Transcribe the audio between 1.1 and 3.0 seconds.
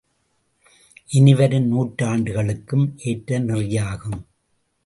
இனிவரும் நூற்றாண்டுகளுக்கும்